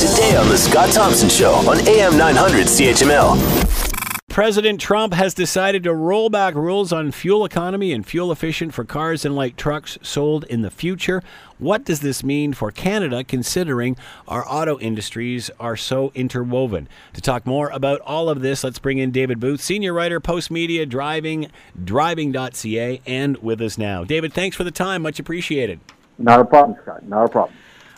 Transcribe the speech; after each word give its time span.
today 0.00 0.34
on 0.34 0.48
The 0.48 0.56
Scott 0.56 0.90
Thompson 0.92 1.28
Show 1.28 1.52
on 1.68 1.86
AM 1.86 2.16
900 2.16 2.66
CHML. 2.68 4.08
President 4.30 4.80
Trump 4.80 5.12
has 5.12 5.34
decided 5.34 5.82
to 5.82 5.92
roll 5.92 6.30
back 6.30 6.54
rules 6.54 6.90
on 6.90 7.12
fuel 7.12 7.44
economy 7.44 7.92
and 7.92 8.06
fuel 8.06 8.32
efficient 8.32 8.72
for 8.72 8.82
cars 8.82 9.26
and 9.26 9.36
light 9.36 9.58
trucks 9.58 9.98
sold 10.00 10.44
in 10.44 10.62
the 10.62 10.70
future. 10.70 11.22
What 11.58 11.84
does 11.84 12.00
this 12.00 12.24
mean 12.24 12.54
for 12.54 12.70
Canada 12.70 13.22
considering 13.24 13.98
our 14.26 14.42
auto 14.48 14.78
industries 14.78 15.50
are 15.60 15.76
so 15.76 16.12
interwoven? 16.14 16.88
To 17.12 17.20
talk 17.20 17.44
more 17.44 17.68
about 17.68 18.00
all 18.00 18.30
of 18.30 18.40
this, 18.40 18.64
let's 18.64 18.78
bring 18.78 18.96
in 18.96 19.10
David 19.10 19.38
Booth, 19.38 19.60
senior 19.60 19.92
writer, 19.92 20.18
Postmedia, 20.18 20.88
driving, 20.88 21.50
driving.ca, 21.84 23.02
and 23.06 23.36
with 23.42 23.60
us 23.60 23.76
now. 23.76 24.04
David, 24.04 24.32
thanks 24.32 24.56
for 24.56 24.64
the 24.64 24.70
time. 24.70 25.02
Much 25.02 25.18
appreciated. 25.18 25.78
Not 26.16 26.40
a 26.40 26.44
problem, 26.46 26.78
Scott. 26.82 27.06
Not 27.06 27.24
a 27.26 27.28
problem. 27.28 27.54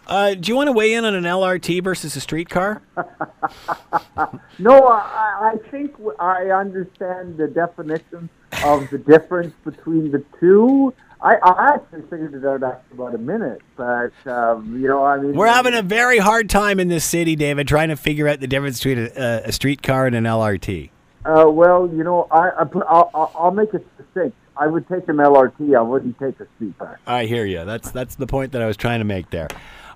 Uh, 0.06 0.34
do 0.34 0.50
you 0.50 0.56
want 0.56 0.68
to 0.68 0.72
weigh 0.72 0.94
in 0.94 1.04
on 1.04 1.14
an 1.14 1.24
LRT 1.24 1.82
versus 1.82 2.16
a 2.16 2.20
streetcar? 2.20 2.82
no, 4.58 4.86
I, 4.88 5.52
I 5.54 5.70
think 5.70 5.94
I 6.18 6.50
understand 6.50 7.36
the 7.36 7.46
definition 7.48 8.28
of 8.64 8.90
the 8.90 8.98
difference 8.98 9.54
between 9.64 10.10
the 10.10 10.24
two. 10.40 10.92
I, 11.20 11.36
I 11.36 11.74
actually 11.74 12.02
figured 12.02 12.34
it 12.34 12.44
out 12.44 12.64
after 12.64 12.94
about 12.94 13.14
a 13.14 13.18
minute, 13.18 13.62
but 13.76 14.12
um, 14.26 14.80
you 14.80 14.88
know, 14.88 15.04
I 15.04 15.18
mean, 15.18 15.34
we're 15.34 15.46
having 15.46 15.74
a 15.74 15.82
very 15.82 16.18
hard 16.18 16.50
time 16.50 16.80
in 16.80 16.88
this 16.88 17.04
city, 17.04 17.36
David, 17.36 17.68
trying 17.68 17.90
to 17.90 17.96
figure 17.96 18.26
out 18.26 18.40
the 18.40 18.48
difference 18.48 18.78
between 18.78 18.98
a, 19.16 19.42
a 19.44 19.52
streetcar 19.52 20.06
and 20.06 20.16
an 20.16 20.24
LRT. 20.24 20.90
Uh, 21.24 21.44
well, 21.48 21.88
you 21.94 22.02
know, 22.02 22.26
I, 22.32 22.48
I 22.48 22.66
I'll, 22.88 23.32
I'll 23.36 23.50
make 23.52 23.72
it 23.72 23.86
succinct. 23.96 24.36
I 24.56 24.66
would 24.66 24.88
take 24.88 25.08
an 25.08 25.16
LRT. 25.16 25.76
I 25.76 25.80
wouldn't 25.80 26.18
take 26.18 26.40
a 26.40 26.46
streetcar. 26.56 26.98
I 27.06 27.26
hear 27.26 27.46
you. 27.46 27.64
That's 27.64 27.92
that's 27.92 28.16
the 28.16 28.26
point 28.26 28.50
that 28.52 28.62
I 28.62 28.66
was 28.66 28.76
trying 28.76 28.98
to 28.98 29.04
make 29.04 29.30
there. 29.30 29.48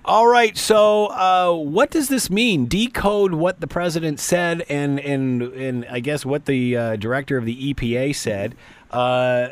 All 0.07 0.25
right. 0.25 0.57
So, 0.57 1.07
uh, 1.07 1.53
what 1.53 1.91
does 1.91 2.07
this 2.07 2.29
mean? 2.29 2.67
Decode 2.67 3.33
what 3.33 3.59
the 3.59 3.67
president 3.67 4.21
said, 4.21 4.63
and 4.69 5.01
and 5.01 5.41
and 5.41 5.85
I 5.91 5.99
guess 5.99 6.25
what 6.25 6.45
the 6.45 6.77
uh, 6.77 6.95
director 6.95 7.35
of 7.35 7.43
the 7.43 7.73
EPA 7.73 8.15
said, 8.15 8.55
uh, 8.89 9.49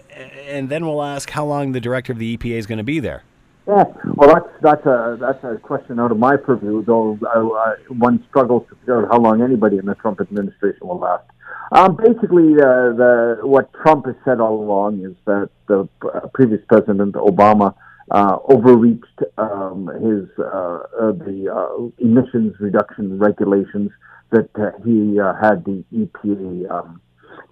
and 0.47 0.69
then 0.69 0.85
we'll 0.85 1.03
ask 1.03 1.30
how 1.30 1.45
long 1.45 1.73
the 1.73 1.81
director 1.81 2.13
of 2.13 2.19
the 2.19 2.38
EPA 2.38 2.55
is 2.55 2.67
going 2.67 2.77
to 2.77 2.85
be 2.85 3.02
there. 3.02 3.23
Yeah, 3.67 3.83
well, 4.13 4.33
that's 4.33 4.47
that's 4.61 4.85
a 4.85 5.17
that's 5.19 5.43
a 5.43 5.57
question 5.57 5.99
out 5.99 6.11
of 6.11 6.19
my 6.19 6.38
purview. 6.38 6.85
Though 6.85 7.19
uh, 7.35 7.75
one 7.93 8.23
struggles 8.30 8.65
to 8.69 8.75
figure 8.75 9.03
out 9.03 9.11
how 9.11 9.19
long 9.19 9.41
anybody 9.41 9.77
in 9.77 9.85
the 9.87 9.95
Trump 9.95 10.21
administration 10.21 10.87
will 10.87 10.99
last. 10.99 11.25
Um, 11.73 11.97
basically, 11.97 12.53
uh, 12.53 12.95
the 12.95 13.39
what 13.41 13.73
Trump 13.73 14.05
has 14.05 14.15
said 14.23 14.39
all 14.39 14.55
along 14.55 15.03
is 15.03 15.15
that 15.25 15.49
the 15.67 15.89
uh, 16.13 16.27
previous 16.33 16.61
president 16.69 17.15
Obama 17.15 17.75
uh, 18.11 18.38
overreached 18.50 19.22
um, 19.38 19.88
his 20.02 20.30
uh, 20.38 20.80
uh, 21.00 21.11
the 21.11 21.50
uh, 21.52 22.03
emissions 22.03 22.56
reduction 22.59 23.17
regulations 23.17 23.92
that 24.31 24.50
he 24.84 25.20
uh, 25.20 25.34
had 25.42 25.64
the 25.66 25.84
EPA 25.94 26.70
um, 26.70 27.02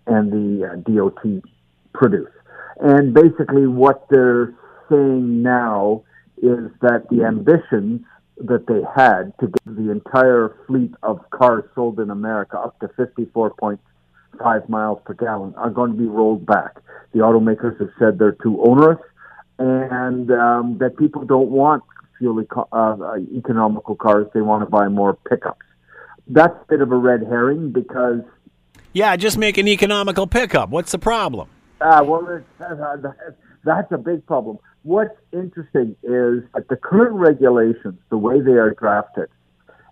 and 0.07 0.31
the 0.31 0.83
DOT 0.85 1.43
produce. 1.93 2.29
And 2.79 3.13
basically, 3.13 3.67
what 3.67 4.05
they're 4.09 4.53
saying 4.89 5.41
now 5.41 6.03
is 6.37 6.69
that 6.81 7.07
the 7.09 7.23
ambitions 7.23 8.01
that 8.37 8.67
they 8.67 8.81
had 8.95 9.33
to 9.39 9.47
get 9.47 9.75
the 9.77 9.91
entire 9.91 10.55
fleet 10.67 10.91
of 11.03 11.19
cars 11.29 11.63
sold 11.75 11.99
in 11.99 12.09
America 12.09 12.59
up 12.59 12.77
to 12.79 12.87
54.5 12.89 14.69
miles 14.69 14.99
per 15.05 15.13
gallon 15.13 15.53
are 15.55 15.69
going 15.69 15.91
to 15.91 15.97
be 15.97 16.07
rolled 16.07 16.45
back. 16.45 16.77
The 17.13 17.19
automakers 17.19 17.79
have 17.79 17.91
said 17.99 18.17
they're 18.17 18.37
too 18.43 18.61
onerous 18.61 18.99
and 19.59 20.31
um, 20.31 20.77
that 20.79 20.97
people 20.97 21.25
don't 21.25 21.49
want 21.49 21.83
fuel 22.17 22.41
eco- 22.41 22.67
uh, 22.71 23.17
economical 23.35 23.95
cars; 23.95 24.27
they 24.33 24.41
want 24.41 24.63
to 24.63 24.69
buy 24.69 24.87
more 24.87 25.17
pickups. 25.29 25.65
That's 26.27 26.55
a 26.55 26.65
bit 26.69 26.81
of 26.81 26.91
a 26.91 26.97
red 26.97 27.21
herring 27.21 27.71
because 27.71 28.21
yeah, 28.93 29.15
just 29.15 29.37
make 29.37 29.57
an 29.57 29.67
economical 29.67 30.27
pickup. 30.27 30.69
What's 30.69 30.91
the 30.91 30.99
problem? 30.99 31.49
Uh, 31.81 32.03
well, 32.05 32.43
uh, 32.61 32.97
that's 33.63 33.91
a 33.91 33.97
big 33.97 34.25
problem. 34.25 34.59
What's 34.83 35.15
interesting 35.31 35.95
is 36.03 36.43
that 36.53 36.67
the 36.69 36.75
current 36.75 37.15
regulations, 37.15 37.99
the 38.09 38.17
way 38.17 38.39
they 38.39 38.51
are 38.51 38.71
drafted, 38.71 39.29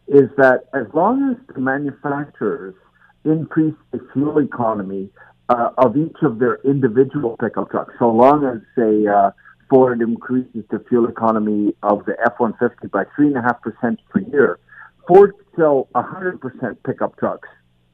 is 0.08 0.30
that 0.38 0.66
as 0.74 0.86
long 0.94 1.32
as 1.32 1.56
the 1.56 1.62
manufacturers 1.62 2.76
increase 3.24 3.76
the 3.92 4.00
fuel 4.14 4.40
economy 4.40 5.10
uh, 5.50 5.72
of 5.78 5.98
each 5.98 6.18
of 6.22 6.40
their 6.40 6.60
individual 6.64 7.38
pickup 7.38 7.72
trucks, 7.72 7.94
so 7.98 8.10
long 8.10 8.46
as, 8.46 8.62
say, 8.76 9.08
uh, 9.08 9.32
Ford 9.72 10.02
increases 10.02 10.66
the 10.70 10.84
fuel 10.90 11.08
economy 11.08 11.74
of 11.82 12.04
the 12.04 12.18
F-150 12.26 12.92
by 12.92 13.06
3.5% 13.18 13.98
per 14.10 14.20
year, 14.20 14.60
Ford 15.08 15.34
sell 15.56 15.88
100% 15.96 16.78
pickup 16.86 17.18
trucks 17.18 17.48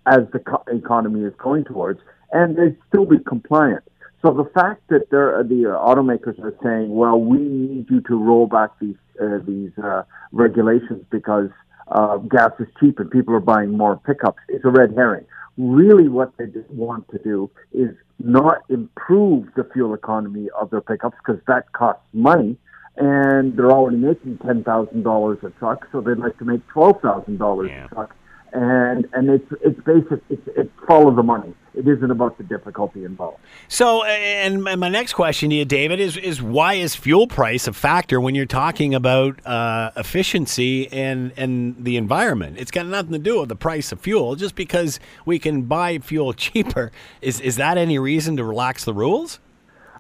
as 0.08 0.22
the 0.34 0.40
co- 0.40 0.64
economy 0.70 1.24
is 1.24 1.34
going 1.38 1.66
towards, 1.66 2.00
and 2.32 2.58
they'd 2.58 2.76
still 2.90 3.06
be 3.06 3.20
compliant. 3.20 3.84
So 4.24 4.34
the 4.34 4.50
fact 4.56 4.88
that 4.90 5.12
the 5.12 5.78
automakers 5.80 6.44
are 6.44 6.56
saying, 6.64 6.90
"Well, 6.96 7.22
we 7.22 7.38
need 7.38 7.86
you 7.92 8.02
to 8.02 8.16
roll 8.18 8.48
back 8.48 8.72
these 8.80 8.96
uh, 9.22 9.38
these 9.46 9.72
uh, 9.78 10.04
regulations 10.32 11.06
because 11.12 11.52
uh, 11.90 12.18
gas 12.18 12.52
is 12.60 12.68
cheap 12.80 13.00
and 13.00 13.12
people 13.12 13.36
are 13.36 13.40
buying 13.40 13.78
more 13.78 13.98
pickups," 13.98 14.42
is 14.50 14.62
a 14.66 14.72
red 14.72 14.96
herring 14.96 15.26
really 15.58 16.08
what 16.08 16.32
they 16.38 16.46
want 16.70 17.08
to 17.10 17.18
do 17.20 17.50
is 17.74 17.90
not 18.20 18.64
improve 18.70 19.48
the 19.56 19.64
fuel 19.74 19.94
economy 19.94 20.50
of 20.60 20.70
their 20.70 20.82
pickups 20.82 21.18
because 21.26 21.42
that 21.48 21.72
costs 21.74 22.04
money 22.14 22.58
and 22.96 23.56
they're 23.56 23.72
already 23.72 23.98
making 23.98 24.38
ten 24.40 24.64
thousand 24.64 25.04
dollars 25.04 25.38
a 25.44 25.52
truck, 25.52 25.88
so 25.92 26.02
they'd 26.02 26.18
like 26.18 26.38
to 26.40 26.46
make 26.46 26.66
twelve 26.68 27.00
thousand 27.02 27.34
yeah. 27.34 27.40
dollars 27.40 27.72
a 27.72 27.88
truck 27.94 28.16
and 28.54 29.08
and 29.14 29.30
it's 29.30 29.52
it's 29.62 29.80
basic 29.82 30.22
it's 30.30 30.48
it's 30.56 30.72
follow 30.88 31.14
the 31.16 31.24
money. 31.24 31.54
It 31.74 31.88
isn't 31.88 32.10
about 32.10 32.40
the 32.40 32.44
difficulty 32.44 33.06
involved. 33.06 33.38
So, 33.68 34.04
and 34.04 34.64
my 34.64 34.90
next 34.90 35.14
question 35.14 35.52
to 35.52 35.58
you, 35.58 35.66
David, 35.66 36.00
is 36.00 36.18
is 36.18 36.42
why 36.42 36.74
is 36.74 36.96
fuel 36.96 37.28
price 37.28 37.68
a 37.68 37.74
factor 37.74 38.20
when 38.20 38.34
you're 38.34 38.48
talking 38.48 38.96
about 38.96 39.46
uh, 39.46 39.92
efficiency 39.96 40.92
and 40.92 41.34
and 41.38 41.76
the 41.84 41.98
environment? 41.98 42.58
It's 42.58 42.72
got 42.72 42.88
nothing 42.88 43.12
to 43.12 43.20
do 43.20 43.42
with 43.42 43.50
the 43.50 43.56
price 43.56 43.92
of 43.92 44.02
fuel. 44.02 44.36
Just 44.36 44.56
because 44.56 45.00
we 45.26 45.38
can 45.38 45.64
buy 45.64 46.00
fuel 46.00 46.34
cheaper, 46.46 46.92
is 47.22 47.40
is 47.42 47.58
that 47.58 47.78
any 47.78 48.00
reason 48.00 48.38
to 48.38 48.44
relax 48.44 48.84
the 48.84 48.94
rules? 48.94 49.40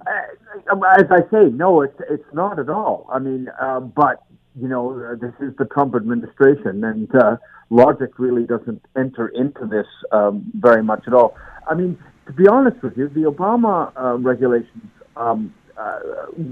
Uh, 0.07 0.75
as 0.97 1.05
I 1.11 1.19
say, 1.29 1.49
no, 1.51 1.81
it's 1.81 1.99
it's 2.09 2.33
not 2.33 2.57
at 2.57 2.69
all. 2.69 3.07
I 3.11 3.19
mean, 3.19 3.49
uh, 3.61 3.81
but 3.81 4.23
you 4.59 4.67
know, 4.67 5.15
this 5.15 5.33
is 5.39 5.55
the 5.57 5.65
Trump 5.65 5.95
administration, 5.95 6.83
and 6.83 7.13
uh, 7.15 7.37
logic 7.69 8.17
really 8.17 8.45
doesn't 8.45 8.83
enter 8.97 9.27
into 9.29 9.65
this 9.67 9.85
um, 10.11 10.51
very 10.55 10.83
much 10.83 11.03
at 11.07 11.13
all. 11.13 11.35
I 11.69 11.75
mean, 11.75 11.97
to 12.25 12.33
be 12.33 12.47
honest 12.47 12.81
with 12.81 12.97
you, 12.97 13.07
the 13.09 13.21
Obama 13.21 13.91
uh, 13.95 14.17
regulations 14.17 14.91
um, 15.15 15.53
uh, 15.77 15.99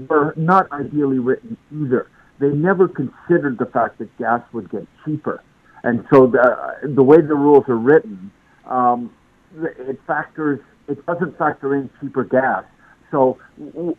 were 0.08 0.34
not 0.36 0.70
ideally 0.72 1.18
written 1.18 1.56
either. 1.72 2.08
They 2.38 2.48
never 2.48 2.86
considered 2.86 3.58
the 3.58 3.66
fact 3.66 3.98
that 3.98 4.16
gas 4.18 4.42
would 4.52 4.70
get 4.70 4.86
cheaper, 5.04 5.42
and 5.82 6.04
so 6.12 6.26
the 6.26 6.90
the 6.94 7.02
way 7.02 7.16
the 7.16 7.34
rules 7.34 7.64
are 7.68 7.78
written, 7.78 8.30
um, 8.66 9.10
it 9.56 9.98
factors 10.06 10.60
it 10.86 11.04
doesn't 11.06 11.38
factor 11.38 11.74
in 11.74 11.90
cheaper 12.00 12.24
gas. 12.24 12.64
So, 13.10 13.38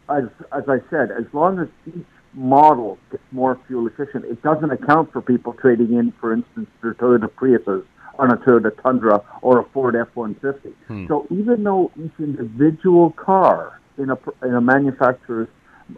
as 0.09 0.25
as 0.51 0.63
I 0.67 0.77
said, 0.89 1.09
as 1.11 1.25
long 1.33 1.59
as 1.59 1.67
each 1.87 2.05
model 2.33 2.97
gets 3.11 3.23
more 3.31 3.59
fuel 3.67 3.87
efficient. 3.87 4.25
It 4.25 4.41
doesn't 4.41 4.71
account 4.71 5.11
for 5.11 5.21
people 5.21 5.53
trading 5.53 5.93
in, 5.93 6.13
for 6.19 6.33
instance, 6.33 6.69
their 6.81 6.93
Toyota 6.93 7.29
Priuses 7.29 7.85
on 8.19 8.31
a 8.31 8.37
Toyota 8.37 8.71
Tundra 8.81 9.23
or 9.41 9.59
a 9.59 9.63
Ford 9.65 9.95
F-150. 9.95 10.73
Hmm. 10.87 11.07
So 11.07 11.27
even 11.29 11.63
though 11.63 11.91
each 12.03 12.11
individual 12.19 13.11
car 13.11 13.79
in 13.97 14.09
a, 14.09 14.17
in 14.43 14.55
a 14.55 14.61
manufacturer's 14.61 15.47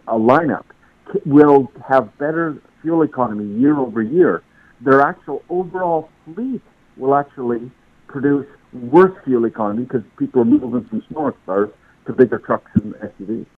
uh, 0.06 0.12
lineup 0.12 0.64
will 1.24 1.70
have 1.88 2.16
better 2.18 2.56
fuel 2.82 3.02
economy 3.02 3.58
year 3.58 3.78
over 3.78 4.02
year, 4.02 4.42
their 4.80 5.00
actual 5.00 5.42
overall 5.48 6.08
fleet 6.24 6.62
will 6.96 7.14
actually 7.14 7.70
produce 8.06 8.46
worse 8.72 9.16
fuel 9.24 9.44
economy 9.46 9.84
because 9.84 10.02
people 10.18 10.42
are 10.42 10.44
moving 10.44 10.84
from 10.88 11.02
smaller 11.08 11.34
cars 11.46 11.70
to 12.06 12.12
bigger 12.12 12.38
trucks 12.38 12.70
and 12.74 12.94
SUVs. 12.94 13.59